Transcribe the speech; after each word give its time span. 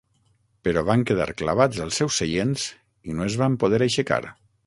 Però 0.67 0.81
van 0.87 1.03
quedar 1.09 1.27
clavats 1.41 1.83
als 1.85 2.01
seus 2.01 2.17
seients 2.23 2.65
i 3.11 3.17
no 3.19 3.27
es 3.29 3.39
van 3.45 3.61
poder 3.65 3.85
aixecar. 3.89 4.21